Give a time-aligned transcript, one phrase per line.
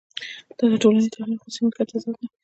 [0.57, 2.27] دا د ټولنیز تولید او خصوصي مالکیت تضاد دی